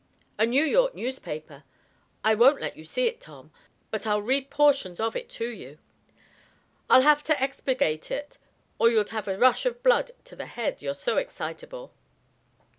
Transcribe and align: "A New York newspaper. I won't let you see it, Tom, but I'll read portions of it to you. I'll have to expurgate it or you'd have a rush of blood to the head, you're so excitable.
"A 0.39 0.47
New 0.47 0.65
York 0.65 0.95
newspaper. 0.95 1.63
I 2.23 2.33
won't 2.33 2.59
let 2.59 2.75
you 2.75 2.83
see 2.83 3.05
it, 3.05 3.21
Tom, 3.21 3.51
but 3.91 4.07
I'll 4.07 4.19
read 4.19 4.49
portions 4.49 4.99
of 4.99 5.15
it 5.15 5.29
to 5.37 5.47
you. 5.47 5.77
I'll 6.89 7.03
have 7.03 7.23
to 7.25 7.37
expurgate 7.39 8.09
it 8.09 8.39
or 8.79 8.89
you'd 8.89 9.09
have 9.09 9.27
a 9.27 9.37
rush 9.37 9.63
of 9.67 9.83
blood 9.83 10.09
to 10.23 10.35
the 10.35 10.47
head, 10.47 10.81
you're 10.81 10.95
so 10.95 11.17
excitable. 11.17 11.93